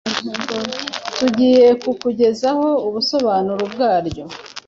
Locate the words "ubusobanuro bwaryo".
2.87-4.25